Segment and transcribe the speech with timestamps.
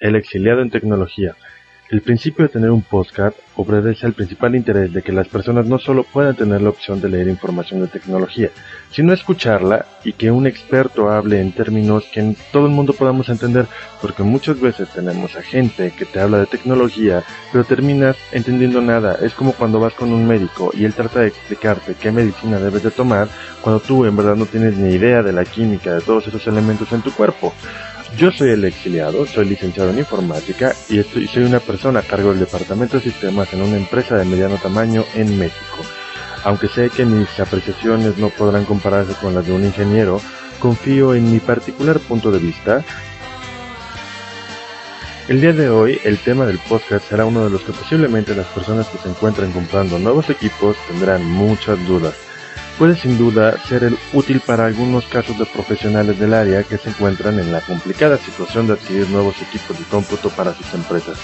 [0.00, 1.34] El exiliado en tecnología.
[1.90, 5.78] El principio de tener un podcast obedece al principal interés de que las personas no
[5.80, 8.50] solo puedan tener la opción de leer información de tecnología,
[8.92, 13.66] sino escucharla y que un experto hable en términos que todo el mundo podamos entender,
[14.00, 19.16] porque muchas veces tenemos a gente que te habla de tecnología, pero terminas entendiendo nada.
[19.20, 22.84] Es como cuando vas con un médico y él trata de explicarte qué medicina debes
[22.84, 23.28] de tomar,
[23.62, 26.92] cuando tú en verdad no tienes ni idea de la química de todos esos elementos
[26.92, 27.52] en tu cuerpo.
[28.18, 32.40] Yo soy el exiliado, soy licenciado en informática y soy una persona a cargo del
[32.40, 35.84] departamento de sistemas en una empresa de mediano tamaño en México.
[36.42, 40.20] Aunque sé que mis apreciaciones no podrán compararse con las de un ingeniero,
[40.58, 42.84] confío en mi particular punto de vista.
[45.28, 48.46] El día de hoy el tema del podcast será uno de los que posiblemente las
[48.48, 52.27] personas que se encuentran comprando nuevos equipos tendrán muchas dudas
[52.78, 57.38] puede sin duda ser útil para algunos casos de profesionales del área que se encuentran
[57.40, 61.18] en la complicada situación de adquirir nuevos equipos de cómputo para sus empresas.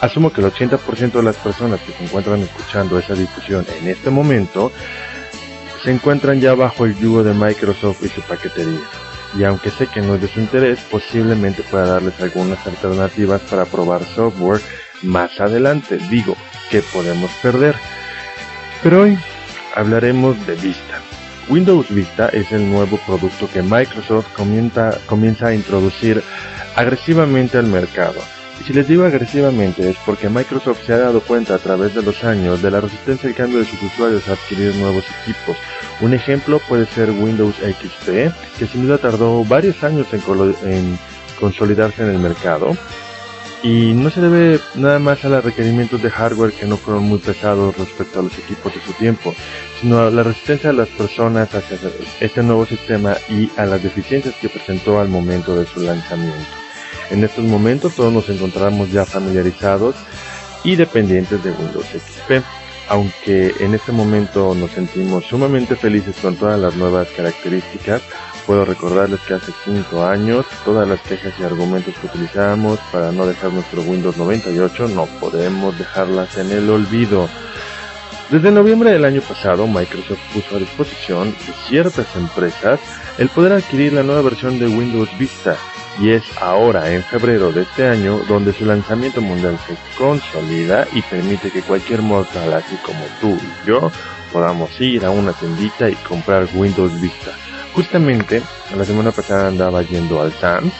[0.00, 4.10] Asumo que el 80% de las personas que se encuentran escuchando esa discusión en este
[4.10, 4.70] momento
[5.82, 8.80] se encuentran ya bajo el yugo de Microsoft y su paquetería.
[9.36, 13.64] Y aunque sé que no es de su interés, posiblemente pueda darles algunas alternativas para
[13.64, 14.60] probar software
[15.02, 15.98] más adelante.
[16.08, 16.36] Digo,
[16.70, 17.74] que podemos perder.
[18.82, 19.18] Pero hoy
[19.74, 21.00] hablaremos de Vista.
[21.48, 26.22] Windows Vista es el nuevo producto que Microsoft comienza, comienza a introducir
[26.74, 28.20] agresivamente al mercado.
[28.60, 32.02] Y si les digo agresivamente es porque Microsoft se ha dado cuenta a través de
[32.02, 35.56] los años de la resistencia al cambio de sus usuarios a adquirir nuevos equipos.
[36.00, 40.22] Un ejemplo puede ser Windows XP, que sin duda tardó varios años en,
[40.70, 40.98] en
[41.38, 42.76] consolidarse en el mercado
[43.64, 47.18] y no se debe nada más a los requerimientos de hardware que no fueron muy
[47.18, 49.34] pesados respecto a los equipos de su tiempo,
[49.80, 51.78] sino a la resistencia de las personas hacia
[52.20, 56.44] este nuevo sistema y a las deficiencias que presentó al momento de su lanzamiento.
[57.10, 59.94] En estos momentos todos nos encontramos ya familiarizados
[60.62, 62.44] y dependientes de Windows XP,
[62.90, 68.02] aunque en este momento nos sentimos sumamente felices con todas las nuevas características,
[68.46, 73.26] Puedo recordarles que hace 5 años todas las quejas y argumentos que utilizábamos para no
[73.26, 77.28] dejar nuestro Windows 98 no podemos dejarlas en el olvido.
[78.30, 82.80] Desde noviembre del año pasado, Microsoft puso a disposición de ciertas empresas
[83.16, 85.56] el poder adquirir la nueva versión de Windows Vista,
[86.00, 91.02] y es ahora, en febrero de este año, donde su lanzamiento mundial se consolida y
[91.02, 93.92] permite que cualquier mortal, así como tú y yo,
[94.32, 97.30] podamos ir a una tiendita y comprar Windows Vista.
[97.74, 98.40] Justamente,
[98.76, 100.72] la semana pasada andaba yendo al Sam's,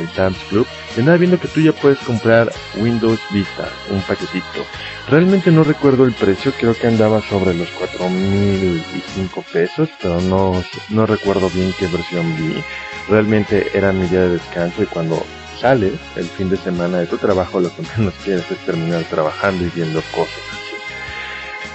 [0.00, 0.66] el Sam's Club,
[0.96, 4.66] y andaba viendo que tú ya puedes comprar Windows Vista, un paquetito.
[5.08, 11.06] Realmente no recuerdo el precio, creo que andaba sobre los 4.005 pesos, pero no, no
[11.06, 12.64] recuerdo bien qué versión vi.
[13.08, 15.24] Realmente era mi día de descanso y cuando
[15.60, 19.64] sales el fin de semana de tu trabajo, lo que menos quieres es terminar trabajando
[19.64, 20.40] y viendo cosas.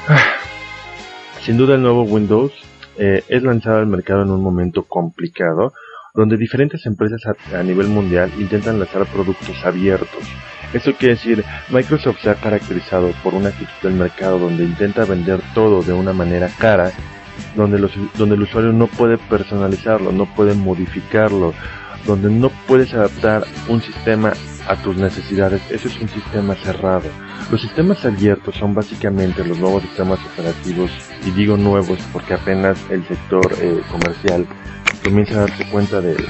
[0.09, 0.35] Ah,
[1.41, 2.51] sin duda el nuevo Windows
[2.97, 5.73] eh, es lanzado al mercado en un momento complicado,
[6.13, 7.21] donde diferentes empresas
[7.53, 10.23] a, nivel mundial intentan lanzar productos abiertos.
[10.73, 15.41] Eso quiere decir, Microsoft se ha caracterizado por una actitud del mercado donde intenta vender
[15.53, 16.91] todo de una manera cara,
[17.55, 21.53] donde, los, donde el usuario no puede personalizarlo, no puede modificarlo,
[22.05, 24.33] donde no puedes adaptar un sistema
[24.67, 25.61] a tus necesidades.
[25.69, 27.09] Eso es un sistema cerrado.
[27.51, 30.91] Los sistemas abiertos son básicamente los nuevos sistemas operativos,
[31.25, 34.47] y digo nuevos porque apenas el sector eh, comercial
[35.03, 36.27] comienza a darse cuenta de él.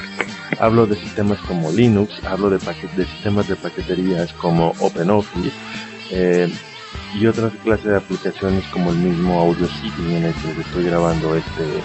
[0.60, 5.52] Hablo de sistemas como Linux, hablo de, de sistemas de paqueterías como OpenOffice
[6.12, 6.54] eh,
[7.20, 11.82] y otras clases de aplicaciones como el mismo Audacity en el que estoy grabando este,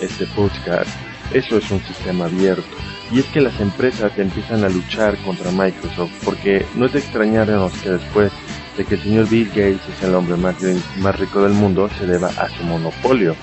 [0.00, 0.88] este podcast.
[1.34, 2.76] Eso es un sistema abierto
[3.10, 7.72] y es que las empresas empiezan a luchar contra Microsoft porque no es de extrañarnos
[7.74, 8.32] que después
[8.76, 10.56] de que el señor Bill Gates es el hombre más,
[10.98, 13.36] más rico del mundo se deba a su monopolio.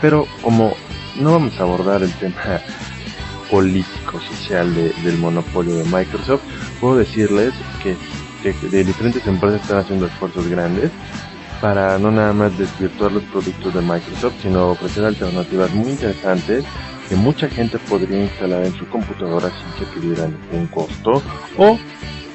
[0.00, 0.74] Pero como
[1.20, 2.60] no vamos a abordar el tema
[3.50, 6.42] político, social del monopolio de Microsoft,
[6.80, 7.96] puedo decirles que,
[8.42, 10.90] que de diferentes empresas están haciendo esfuerzos grandes
[11.60, 16.64] para no nada más desvirtuar los productos de Microsoft, sino ofrecer alternativas muy interesantes
[17.08, 21.22] que mucha gente podría instalar en su computadora sin que tuviera ningún costo
[21.56, 21.78] o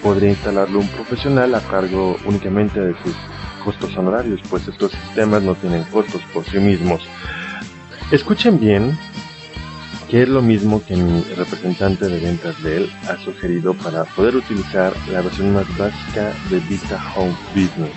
[0.02, 3.16] podría instalarlo un profesional a cargo únicamente de sus
[3.64, 7.02] costos honorarios, pues estos sistemas no tienen costos por sí mismos.
[8.12, 8.98] Escuchen bien
[10.10, 14.36] que es lo mismo que mi representante de ventas de él ha sugerido para poder
[14.36, 17.94] utilizar la versión más básica de Vista Home Business.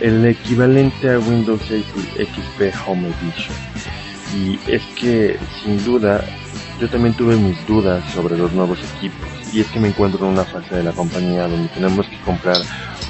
[0.00, 3.99] El equivalente a Windows XP Home Edition
[4.34, 6.24] y es que sin duda
[6.80, 9.28] yo también tuve mis dudas sobre los nuevos equipos.
[9.52, 12.56] Y es que me encuentro en una fase de la compañía donde tenemos que comprar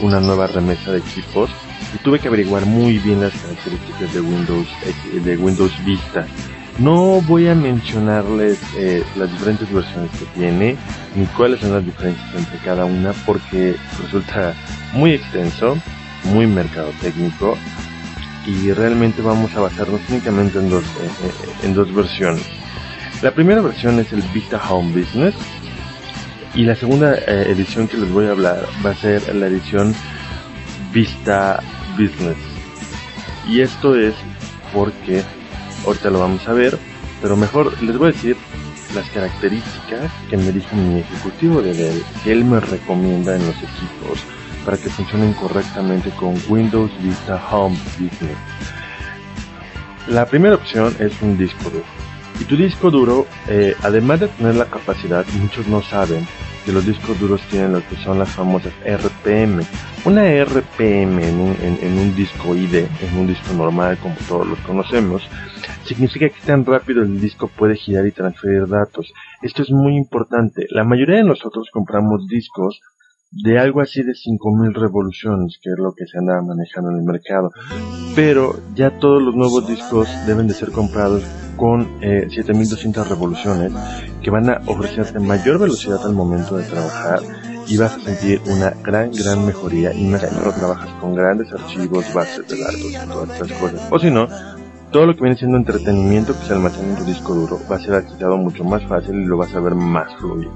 [0.01, 1.51] una nueva remesa de equipos
[1.95, 4.69] y tuve que averiguar muy bien las características de Windows,
[5.25, 6.27] de Windows Vista.
[6.79, 10.77] No voy a mencionarles eh, las diferentes versiones que tiene
[11.15, 14.55] ni cuáles son las diferencias entre cada una porque resulta
[14.95, 15.77] muy extenso,
[16.25, 17.57] muy mercado técnico
[18.47, 22.45] y realmente vamos a basarnos únicamente en dos, eh, eh, en dos versiones.
[23.23, 25.35] La primera versión es el Vista Home Business
[26.55, 29.95] y la segunda edición que les voy a hablar va a ser la edición
[30.93, 31.63] Vista
[31.99, 32.37] Business.
[33.49, 34.15] Y esto es
[34.73, 35.23] porque
[35.87, 36.79] ahorita lo vamos a ver,
[37.21, 38.37] pero mejor les voy a decir
[38.95, 43.57] las características que me dijo mi ejecutivo de Dell, que él me recomienda en los
[43.57, 44.25] equipos
[44.71, 48.39] para que funcionen correctamente con Windows Vista Home Business.
[50.07, 51.85] La primera opción es un disco duro.
[52.39, 56.25] Y tu disco duro, eh, además de tener la capacidad, muchos no saben
[56.65, 59.61] que los discos duros tienen lo que son las famosas RPM.
[60.05, 64.59] Una RPM en un, en un disco ID, en un disco normal como todos los
[64.61, 65.21] conocemos,
[65.85, 69.13] significa que tan rápido el disco puede girar y transferir datos.
[69.43, 70.67] Esto es muy importante.
[70.71, 72.81] La mayoría de nosotros compramos discos
[73.33, 77.05] de algo así de 5000 revoluciones, que es lo que se anda manejando en el
[77.05, 77.53] mercado.
[78.17, 81.23] Pero ya todos los nuevos discos deben de ser comprados
[81.57, 83.73] con eh, 7200 revoluciones,
[84.23, 87.21] que van a ofrecerte mayor velocidad al momento de trabajar
[87.69, 92.13] y vas a sentir una gran, gran mejoría y más no trabajas con grandes archivos,
[92.13, 93.89] bases de datos y todas estas cosas.
[93.91, 94.27] O si no,
[94.91, 97.81] todo lo que viene siendo entretenimiento que se almacena en tu disco duro va a
[97.81, 100.53] ser accesible mucho más fácil y lo vas a ver más fluido.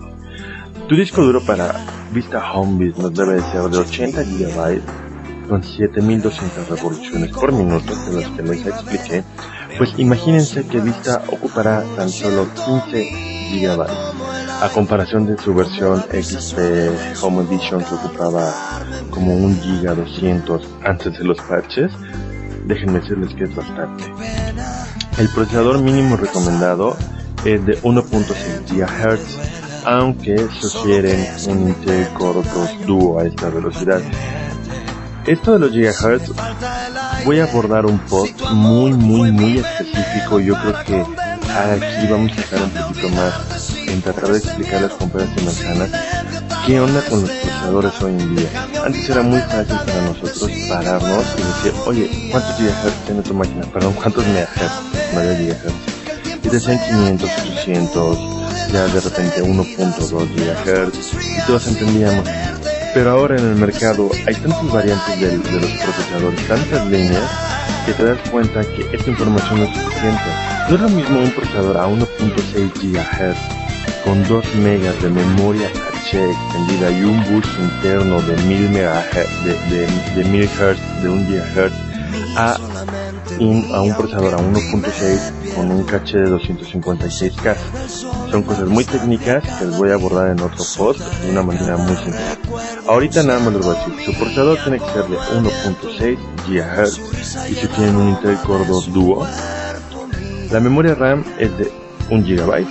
[0.88, 1.75] Tu disco duro para
[2.12, 4.81] Vista Home Business debe ser de 80 GB
[5.48, 9.25] con 7200 revoluciones por minuto, de las que les expliqué.
[9.78, 13.10] Pues imagínense que Vista ocupará tan solo 15
[13.52, 13.86] GB
[14.62, 18.52] a comparación de su versión XP Home Edition que ocupaba
[19.10, 21.90] como 1 GB 200 antes de los patches
[22.66, 24.04] déjenme decirles que es bastante.
[25.19, 26.96] El procesador mínimo recomendado
[27.44, 34.00] es de 1.6 GHz, aunque sugieren un 2 Duo a esta velocidad.
[35.26, 36.32] Esto de los gigahertz
[37.25, 40.40] voy a abordar un post muy muy muy específico.
[40.40, 44.92] Yo creo que aquí vamos a estar un poquito más en tratar de explicar las
[44.92, 45.90] compañías de manzanas
[46.66, 48.48] qué onda con los procesadores hoy en día.
[48.84, 53.66] Antes era muy fácil para nosotros pararnos y decir, oye, ¿cuántos gigahertz tiene tu máquina?
[53.72, 54.72] Perdón, ¿cuántos megahertz?
[55.14, 55.75] No gigahertz.
[56.42, 58.19] Y decían 500, 800,
[58.73, 62.29] ya de repente 1.2 gigahertz y todos entendíamos.
[62.95, 67.31] Pero ahora en el mercado hay tantas variantes de, de los procesadores, tantas líneas,
[67.87, 70.25] que te das cuenta que esta información no es suficiente.
[70.69, 75.69] No es lo mismo un procesador a 1.6 GHz con 2 megas de memoria
[76.12, 81.73] extendida y un bus interno de 1000 MHz, de, de, 1000 Hz, de 1 GHz
[82.37, 82.56] a
[83.40, 87.56] un, a un procesador a 1.6 con un caché de 256K.
[88.31, 91.76] Son cosas muy técnicas que les voy a abordar en otro post de una manera
[91.76, 92.20] muy simple.
[92.86, 97.50] Ahorita nada más les voy a decir, su procesador tiene que ser de 1.6 GHz
[97.50, 99.26] y si tienen un Intel Core 2 Duo.
[100.50, 101.72] La memoria RAM es de
[102.10, 102.66] 1 GB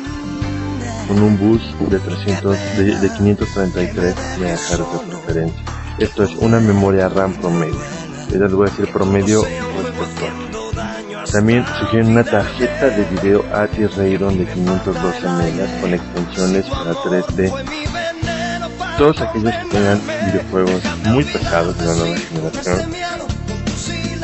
[1.07, 5.63] con un bus de, 300, de, 533 MHz de preferencia.
[5.99, 7.75] Esto es una memoria RAM promedio.
[8.31, 10.42] Les voy a decir promedio respecto.
[11.33, 17.51] También sugieren una tarjeta de video ATI Radeon de 512 MB con extensiones para 3D.
[18.99, 22.93] Todos aquellos que tengan videojuegos muy pesados de la nueva generación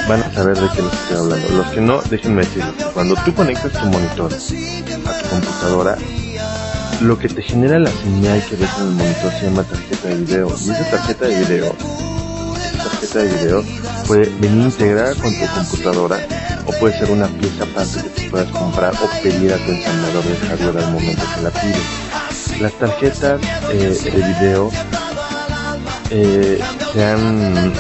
[0.08, 1.50] van a saber de qué les estoy hablando.
[1.50, 5.98] Los que no, déjenme decirles, cuando tú conectas tu monitor a tu computadora,
[7.02, 10.16] lo que te genera la señal que ves en el monitor se llama tarjeta de
[10.16, 10.56] video.
[10.64, 11.76] Y esa tarjeta de video,
[12.56, 13.64] esa tarjeta de video
[14.06, 16.20] puede venir integrada con tu computadora
[16.80, 20.48] puede ser una pieza aparte que te puedas comprar o pedir a tu ensamblador de
[20.48, 22.62] hardware al momento que la pides.
[22.62, 24.72] Las tarjetas eh, de video
[26.10, 26.60] eh,
[26.94, 27.74] se han,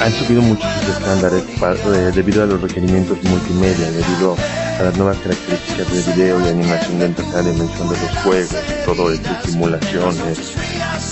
[0.00, 4.36] han subido muchos sus estándares eh, debido a los requerimientos multimedia, debido
[4.78, 9.12] a las nuevas características de video y animación de tercera dimensión de los juegos, todo
[9.12, 10.54] esto, simulaciones,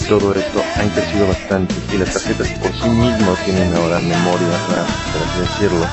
[0.08, 4.86] todo esto han crecido bastante y las tarjetas por sí mismas tienen ahora memoria RAM,
[5.12, 5.86] por así decirlo,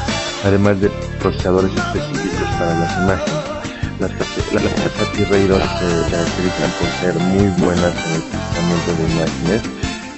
[0.43, 3.53] además de procesadores específicos para las imágenes.
[3.99, 9.61] Las, tarjetas T-Radar se caracterizan por ser muy buenas en el procesamiento de imágenes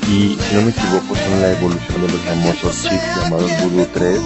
[0.07, 4.19] y si no me equivoco son la evolución de los famosos chips llamados Voodoo 3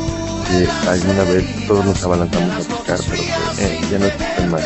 [0.50, 3.22] que alguna vez todos nos abalanzamos a buscar, pero
[3.56, 4.64] que eh, ya no existen más.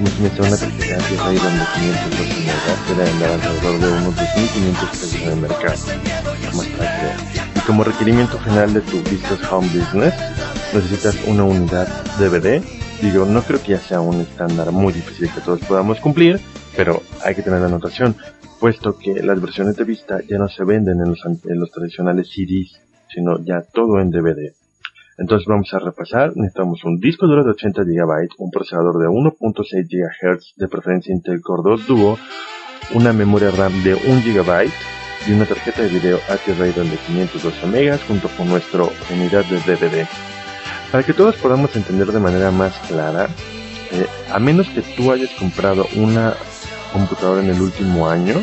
[0.00, 5.28] Imagínate una tarjeta Radeon de 512 megas te andar alrededor de unos 2.500 pesos en
[5.28, 5.78] el mercado.
[6.54, 6.66] Más.
[7.54, 10.14] Y como requerimiento final de tu Vista Home Business,
[10.74, 11.86] necesitas una unidad
[12.18, 12.62] DVD.
[13.02, 16.40] Digo, no creo que ya sea un estándar muy difícil que todos podamos cumplir,
[16.76, 18.16] pero hay que tener la anotación,
[18.60, 23.38] puesto que las versiones de vista ya no se venden en los, tradicionales CDs, sino
[23.44, 24.52] ya todo en DVD.
[25.18, 29.88] Entonces vamos a repasar, necesitamos un disco duro de 80 GB, un procesador de 1.6
[29.88, 32.18] GHz, de preferencia Intel Core 2 Duo,
[32.94, 34.70] una memoria RAM de 1 GB
[35.28, 39.56] y una tarjeta de video HD Radeon de 512 MB junto con nuestra unidad de
[39.58, 40.06] DVD.
[40.92, 43.28] Para que todos podamos entender de manera más clara,
[43.90, 46.34] eh, a menos que tú hayas comprado una
[46.92, 48.34] computadora en el último año,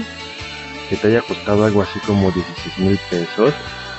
[0.90, 3.54] que te haya costado algo así como 16 mil pesos,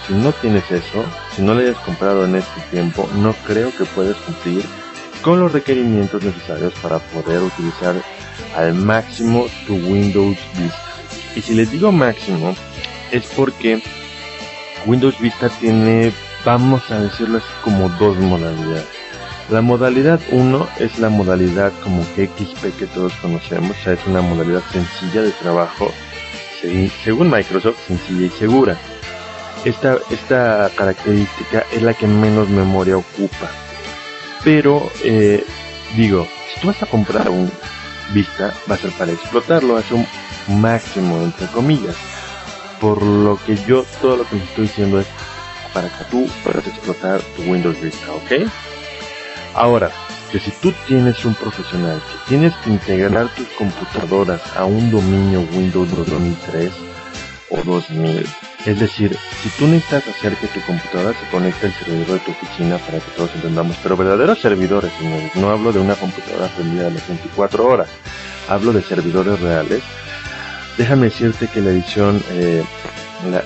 [0.07, 1.05] si no tienes eso,
[1.35, 4.65] si no lo hayas comprado en este tiempo, no creo que puedas cumplir
[5.23, 7.95] con los requerimientos necesarios para poder utilizar
[8.57, 10.83] al máximo tu Windows Vista.
[11.37, 12.57] Y si les digo máximo,
[13.13, 13.83] es porque
[14.87, 16.13] Windows Vista tiene,
[16.45, 18.87] vamos a decirlo así, como dos modalidades.
[19.51, 24.21] La modalidad 1 es la modalidad como XP que todos conocemos, o sea, es una
[24.21, 25.93] modalidad sencilla de trabajo,
[27.05, 28.79] según Microsoft, sencilla y segura.
[29.65, 33.51] Esta, esta característica es la que menos memoria ocupa.
[34.45, 35.45] Pero, eh,
[35.97, 37.51] digo, si tú vas a comprar un
[38.13, 40.07] Vista, va a ser para explotarlo, hace un
[40.61, 41.95] máximo, entre comillas.
[42.81, 45.07] Por lo que yo, todo lo que les estoy diciendo es
[45.73, 48.49] para que tú puedas explotar tu Windows Vista, ¿ok?
[49.55, 49.91] Ahora,
[50.31, 55.41] que si tú tienes un profesional que tienes que integrar tus computadoras a un dominio
[55.53, 56.71] Windows 2003
[57.51, 58.27] o 2000,
[58.67, 62.31] es decir, si tú necesitas hacer que tu computadora se conecte al servidor de tu
[62.31, 66.87] oficina para que todos entendamos, pero verdaderos servidores, señores, no hablo de una computadora prendida
[66.87, 67.89] a las 24 horas,
[68.49, 69.83] hablo de servidores reales.
[70.77, 72.63] Déjame decirte que la edición, eh,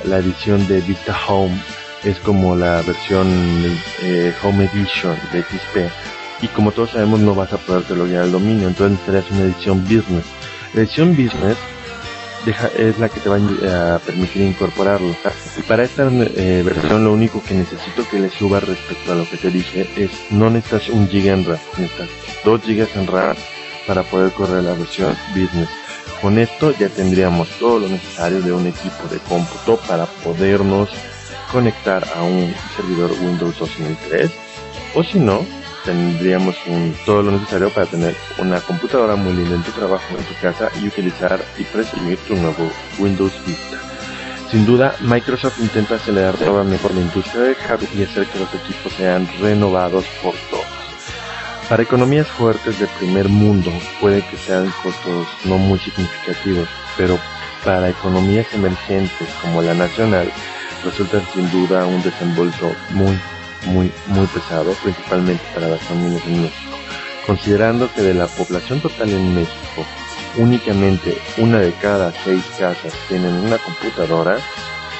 [0.04, 1.56] la, edición de Vista Home
[2.04, 3.28] es como la versión
[4.02, 5.92] eh, Home Edition de XP
[6.42, 9.82] y como todos sabemos no vas a poder loguear el dominio, entonces necesitas una edición
[9.84, 10.24] Business.
[10.74, 11.56] La edición Business
[12.76, 13.36] es la que te va
[13.94, 15.14] a permitir incorporarlo.
[15.56, 19.28] Y para esta eh, versión lo único que necesito que le suba respecto a lo
[19.28, 22.08] que te dije es no necesitas un giga en RAM, necesitas
[22.44, 23.36] 2 gigas en RAM
[23.86, 25.68] para poder correr la versión business.
[26.20, 30.90] Con esto ya tendríamos todo lo necesario de un equipo de cómputo para podernos
[31.54, 34.28] conectar a un servidor Windows 2003
[34.96, 35.46] o si no
[35.84, 36.56] tendríamos
[37.06, 40.68] todo lo necesario para tener una computadora muy linda en tu trabajo, en tu casa
[40.82, 42.68] y utilizar y presumir tu nuevo
[42.98, 43.78] Windows Vista.
[44.50, 48.92] Sin duda, Microsoft intenta acelerar nuevamente la industria de hardware y hacer que los equipos
[48.94, 50.66] sean renovados por todos.
[51.68, 53.70] Para economías fuertes de primer mundo
[54.00, 57.16] puede que sean costos no muy significativos, pero
[57.64, 60.32] para economías emergentes como la nacional
[60.84, 63.18] resulta sin duda un desembolso muy
[63.66, 66.76] muy, muy pesado, principalmente para las familias en México.
[67.26, 69.84] Considerando que de la población total en México,
[70.36, 74.38] únicamente una de cada seis casas tienen una computadora,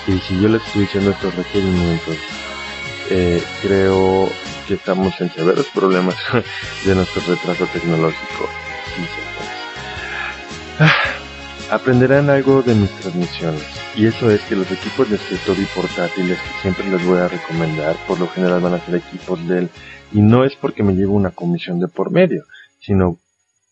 [0.06, 2.16] y si yo les estoy diciendo estos requerimientos,
[3.10, 4.30] eh, creo
[4.66, 6.16] que estamos en severos problemas
[6.84, 8.48] de nuestro retraso tecnológico.
[10.80, 11.13] Ah,
[11.74, 13.62] aprenderán algo de mis transmisiones
[13.96, 17.28] y eso es que los equipos de escritorio y portátiles que siempre les voy a
[17.28, 19.68] recomendar, por lo general van a ser equipos Dell.
[20.12, 22.44] Y no es porque me llevo una comisión de por medio,
[22.80, 23.18] sino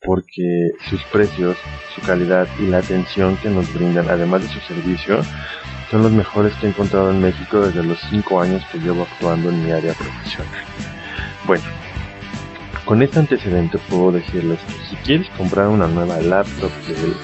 [0.04, 1.56] porque sus precios,
[1.94, 5.22] su calidad y la atención que nos brindan, además de su servicio,
[5.90, 9.50] son los mejores que he encontrado en México desde los 5 años que llevo actuando
[9.50, 10.64] en mi área profesional.
[11.46, 11.64] Bueno,
[12.84, 17.14] con este antecedente puedo decirles que si quieres comprar una nueva laptop Dell,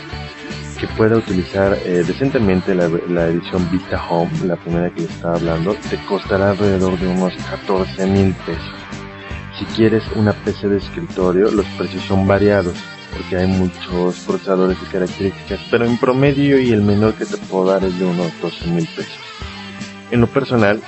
[0.78, 5.75] que pueda utilizar eh, decentemente la, edición Vita Home, la primera que les estaba hablando,
[5.90, 8.75] te costará alrededor de unos 14 mil pesos.
[9.58, 12.75] Si quieres una PC de escritorio, los precios son variados,
[13.12, 17.66] porque hay muchos procesadores y características, pero en promedio y el menor que te puedo
[17.66, 19.18] dar es de unos 12 mil pesos.
[20.12, 20.80] En lo personal,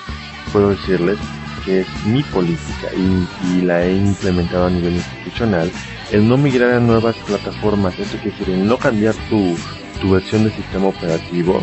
[0.52, 1.18] puedo decirles
[1.64, 5.70] que es mi política y, y la he implementado a nivel institucional,
[6.12, 9.56] el no migrar a nuevas plataformas, eso quiere decir, el no cambiar tu,
[10.00, 11.60] tu versión de sistema operativo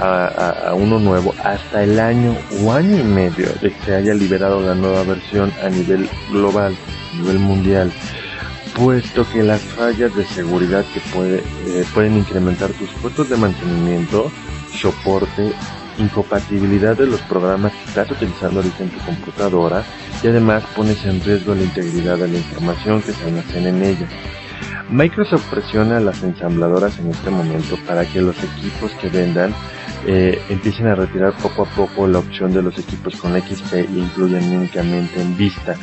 [0.00, 4.60] a, uno nuevo hasta el año o año y medio de que se haya liberado
[4.62, 6.74] la nueva versión a nivel global,
[7.12, 7.92] a nivel mundial,
[8.74, 14.30] puesto que las fallas de seguridad que puede, eh, pueden incrementar tus costos de mantenimiento,
[14.72, 15.52] soporte,
[15.98, 19.84] incompatibilidad de los programas que estás utilizando ahorita en tu computadora
[20.22, 24.08] y además pones en riesgo la integridad de la información que se almacena en ella.
[24.90, 29.54] Microsoft presiona a las ensambladoras en este momento para que los equipos que vendan
[30.04, 33.86] eh, empiecen a retirar poco a poco la opción de los equipos con XP e
[33.94, 35.76] incluyan únicamente en vista.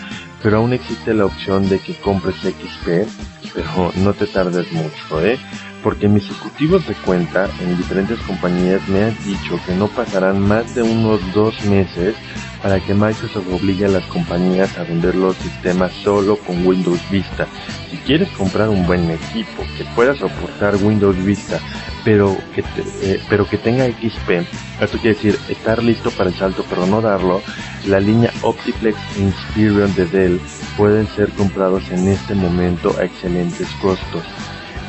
[0.44, 3.08] Pero aún existe la opción de que compres XP,
[3.54, 5.40] pero no te tardes mucho, ¿eh?
[5.88, 10.76] Porque mis ejecutivos de cuenta en diferentes compañías me han dicho que no pasarán más
[10.76, 12.14] de unos dos meses
[12.62, 17.48] para que Microsoft obligue a las compañías a vender los sistemas solo con Windows Vista.
[17.90, 21.58] Si quieres comprar un buen equipo que pueda soportar Windows Vista,
[22.04, 22.66] pero que,
[23.04, 24.46] eh, pero que tenga XP,
[24.82, 27.42] esto quiere decir estar listo para el salto pero no darlo,
[27.86, 30.42] la línea Optiplex Inspiron de Dell
[30.76, 34.26] pueden ser comprados en este momento a excelentes costos.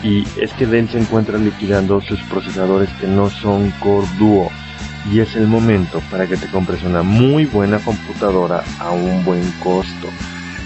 [0.03, 4.51] Y es que Dell se encuentra liquidando sus procesadores que no son Core Duo
[5.13, 9.51] y es el momento para que te compres una muy buena computadora a un buen
[9.63, 10.09] costo.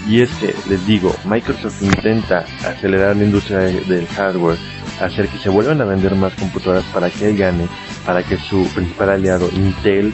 [0.07, 4.57] Y es que, les digo, Microsoft intenta acelerar la industria del hardware,
[4.99, 7.67] hacer que se vuelvan a vender más computadoras para que él gane,
[8.05, 10.13] para que su principal aliado Intel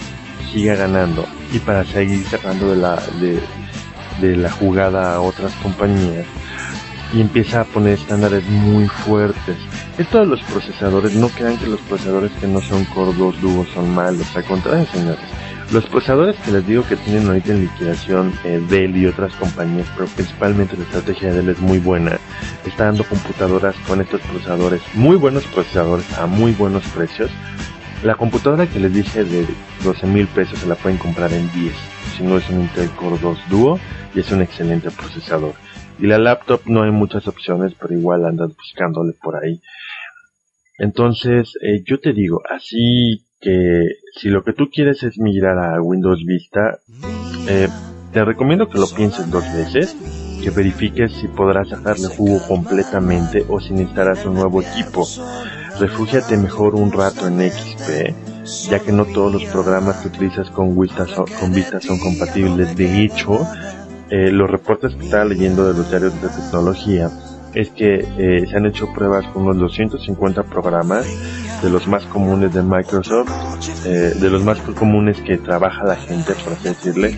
[0.51, 3.39] siga ganando y para seguir sacando de la, de,
[4.21, 6.25] de la jugada a otras compañías
[7.13, 9.57] y empieza a poner estándares muy fuertes.
[9.97, 13.65] Esto de los procesadores, no crean que los procesadores que no son Core 2 Duo
[13.73, 15.19] son malos, al contrario, señores.
[15.71, 19.87] Los procesadores que les digo que tienen ahorita en liquidación eh, Dell y otras compañías,
[19.95, 22.17] pero principalmente la estrategia de Dell es muy buena,
[22.65, 27.29] está dando computadoras con estos procesadores, muy buenos procesadores a muy buenos precios.
[28.01, 29.45] La computadora que les dije de
[29.83, 31.73] 12 mil pesos se la pueden comprar en 10,
[32.17, 33.79] si no es un Intel Core 2 Duo
[34.15, 35.53] y es un excelente procesador.
[35.99, 39.61] Y la laptop no hay muchas opciones, pero igual andas buscándole por ahí.
[40.77, 45.81] Entonces, eh, yo te digo, así que si lo que tú quieres es migrar a
[45.81, 46.79] Windows Vista,
[47.47, 47.67] eh,
[48.13, 49.95] te recomiendo que lo pienses dos veces,
[50.41, 55.05] que verifiques si podrás sacarle jugo completamente o si necesitarás un nuevo equipo.
[55.79, 58.15] Refúgiate mejor un rato en XP,
[58.69, 62.75] ya que no todos los programas que utilizas con Vista son, con Vista son compatibles.
[62.75, 63.45] De hecho,
[64.09, 67.09] eh, los reportes que estaba leyendo de los diarios de tecnología
[67.53, 71.05] es que eh, se han hecho pruebas con unos 250 programas
[71.61, 73.29] de los más comunes de Microsoft,
[73.85, 77.17] eh, de los más comunes que trabaja la gente, por así decirle,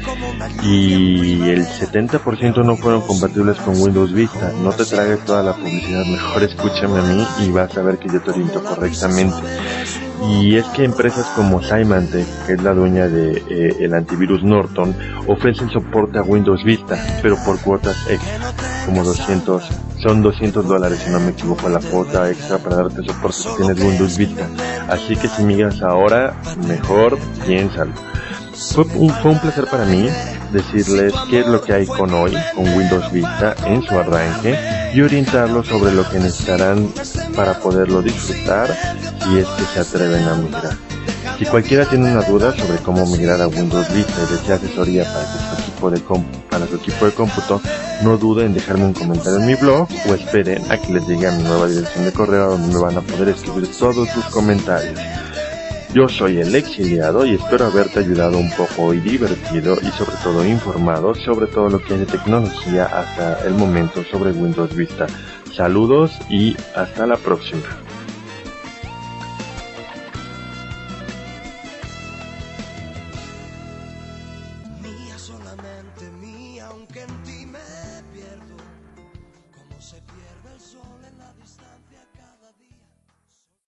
[0.64, 4.52] y el 70% no fueron compatibles con Windows Vista.
[4.64, 8.10] No te tragues toda la publicidad, mejor escúchame a mí y vas a ver que
[8.10, 9.38] yo te oriento correctamente.
[10.24, 14.96] Y es que empresas como Symantec, que es la dueña de eh, el antivirus Norton,
[15.28, 18.54] ofrecen soporte a Windows Vista, pero por cuotas extra,
[18.86, 19.64] como 200,
[20.02, 23.80] son 200 dólares si no me equivoco la cuota extra para darte soporte si tienes
[23.84, 24.48] Windows Vista.
[24.88, 26.36] Así que si migras ahora,
[26.68, 27.94] mejor piénsalo.
[28.70, 30.08] Fue un, fue un placer para mí
[30.52, 34.58] decirles qué es lo que hay con hoy, con Windows Vista en su arranque
[34.94, 36.88] y orientarlos sobre lo que necesitarán
[37.36, 38.70] para poderlo disfrutar
[39.24, 40.78] si es que se atreven a migrar.
[41.38, 45.26] Si cualquiera tiene una duda sobre cómo migrar a Windows Vista y desea asesoría para,
[45.26, 46.02] su equipo de
[46.50, 47.62] para su equipo de cómputo,
[48.04, 51.28] no duden en dejarme un comentario en mi blog o esperen a que les llegue
[51.28, 55.00] a mi nueva dirección de correo donde me van a poder escribir todos sus comentarios.
[55.94, 60.46] Yo soy el exiliado y espero haberte ayudado un poco y divertido y sobre todo
[60.46, 65.08] informado sobre todo lo que hay de tecnología hasta el momento sobre Windows Vista.
[65.54, 67.68] Saludos y hasta la próxima.